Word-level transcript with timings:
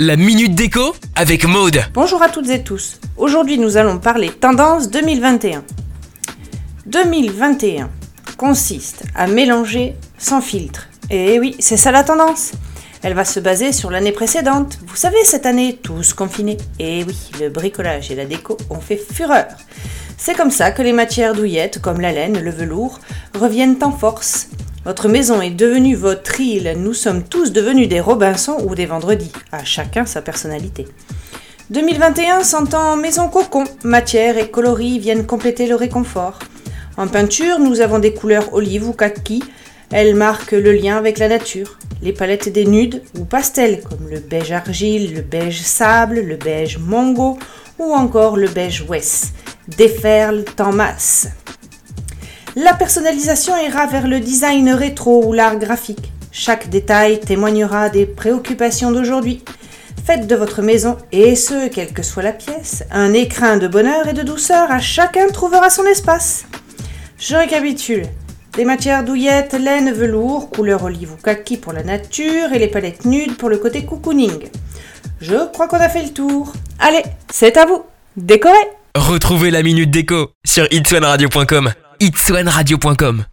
La 0.00 0.16
minute 0.16 0.54
déco 0.54 0.94
avec 1.14 1.44
Maude. 1.44 1.82
Bonjour 1.92 2.22
à 2.22 2.30
toutes 2.30 2.48
et 2.48 2.62
tous. 2.62 2.98
Aujourd'hui, 3.18 3.58
nous 3.58 3.76
allons 3.76 3.98
parler 3.98 4.30
tendance 4.30 4.88
2021. 4.88 5.62
2021 6.86 7.90
consiste 8.38 9.02
à 9.14 9.26
mélanger 9.26 9.94
sans 10.16 10.40
filtre. 10.40 10.88
Et 11.10 11.38
oui, 11.38 11.56
c'est 11.58 11.76
ça 11.76 11.92
la 11.92 12.04
tendance. 12.04 12.52
Elle 13.02 13.12
va 13.12 13.26
se 13.26 13.38
baser 13.38 13.72
sur 13.72 13.90
l'année 13.90 14.12
précédente. 14.12 14.78
Vous 14.86 14.96
savez, 14.96 15.22
cette 15.24 15.44
année, 15.44 15.78
tous 15.82 16.14
confinés. 16.14 16.56
Et 16.78 17.04
oui, 17.04 17.30
le 17.38 17.50
bricolage 17.50 18.10
et 18.10 18.14
la 18.14 18.24
déco 18.24 18.56
ont 18.70 18.80
fait 18.80 18.96
fureur. 18.96 19.44
C'est 20.16 20.34
comme 20.34 20.50
ça 20.50 20.70
que 20.70 20.80
les 20.80 20.94
matières 20.94 21.34
douillettes, 21.34 21.82
comme 21.82 22.00
la 22.00 22.12
laine, 22.12 22.40
le 22.40 22.50
velours, 22.50 22.98
reviennent 23.38 23.76
en 23.82 23.92
force. 23.92 24.48
Votre 24.86 25.08
maison 25.08 25.42
est 25.42 25.50
devenue 25.50 25.96
votre 25.96 26.40
île, 26.40 26.72
nous 26.78 26.94
sommes 26.94 27.24
tous 27.24 27.50
devenus 27.50 27.88
des 27.88 27.98
Robinson 27.98 28.56
ou 28.64 28.76
des 28.76 28.86
Vendredis, 28.86 29.32
à 29.50 29.64
chacun 29.64 30.06
sa 30.06 30.22
personnalité. 30.22 30.86
2021 31.70 32.44
s'entend 32.44 32.94
maison 32.96 33.28
cocon, 33.28 33.64
matière 33.82 34.38
et 34.38 34.48
coloris 34.48 35.00
viennent 35.00 35.26
compléter 35.26 35.66
le 35.66 35.74
réconfort. 35.74 36.38
En 36.96 37.08
peinture, 37.08 37.58
nous 37.58 37.80
avons 37.80 37.98
des 37.98 38.14
couleurs 38.14 38.54
olive 38.54 38.88
ou 38.88 38.92
kaki, 38.92 39.42
elles 39.90 40.14
marquent 40.14 40.52
le 40.52 40.70
lien 40.70 40.96
avec 40.96 41.18
la 41.18 41.26
nature. 41.26 41.80
Les 42.00 42.12
palettes 42.12 42.52
des 42.52 42.64
nudes 42.64 43.02
ou 43.18 43.24
pastels, 43.24 43.82
comme 43.82 44.08
le 44.08 44.20
beige 44.20 44.52
argile, 44.52 45.16
le 45.16 45.22
beige 45.22 45.62
sable, 45.62 46.20
le 46.20 46.36
beige 46.36 46.78
mongo 46.78 47.40
ou 47.80 47.92
encore 47.92 48.36
le 48.36 48.46
beige 48.46 48.84
West, 48.88 49.34
déferlent 49.66 50.44
en 50.60 50.72
masse. 50.72 51.26
La 52.58 52.72
personnalisation 52.72 53.52
ira 53.58 53.86
vers 53.86 54.08
le 54.08 54.18
design 54.18 54.70
rétro 54.70 55.22
ou 55.26 55.34
l'art 55.34 55.58
graphique. 55.58 56.10
Chaque 56.32 56.70
détail 56.70 57.20
témoignera 57.20 57.90
des 57.90 58.06
préoccupations 58.06 58.90
d'aujourd'hui. 58.90 59.44
Faites 60.06 60.26
de 60.26 60.34
votre 60.34 60.62
maison, 60.62 60.96
et 61.12 61.36
ce, 61.36 61.68
quelle 61.68 61.92
que 61.92 62.02
soit 62.02 62.22
la 62.22 62.32
pièce, 62.32 62.82
un 62.90 63.12
écrin 63.12 63.58
de 63.58 63.68
bonheur 63.68 64.08
et 64.08 64.14
de 64.14 64.22
douceur, 64.22 64.70
à 64.70 64.78
chacun 64.78 65.28
trouvera 65.28 65.68
son 65.68 65.84
espace. 65.84 66.46
Je 67.18 67.36
récapitule. 67.36 68.06
Des 68.54 68.64
matières 68.64 69.04
douillettes, 69.04 69.52
laine, 69.52 69.92
velours, 69.92 70.48
couleur 70.48 70.84
olive 70.84 71.12
ou 71.12 71.22
kaki 71.22 71.58
pour 71.58 71.74
la 71.74 71.82
nature 71.82 72.54
et 72.54 72.58
les 72.58 72.68
palettes 72.68 73.04
nudes 73.04 73.36
pour 73.36 73.50
le 73.50 73.58
côté 73.58 73.84
cocooning. 73.84 74.48
Je 75.20 75.46
crois 75.52 75.68
qu'on 75.68 75.76
a 75.76 75.90
fait 75.90 76.04
le 76.04 76.10
tour. 76.10 76.54
Allez, 76.78 77.02
c'est 77.30 77.58
à 77.58 77.66
vous. 77.66 77.84
Décorez 78.16 78.54
Retrouvez 78.94 79.50
la 79.50 79.62
minute 79.62 79.90
déco 79.90 80.30
sur 80.46 80.66
itswanradio.com. 80.70 81.74
itswanradio.com 81.98 83.24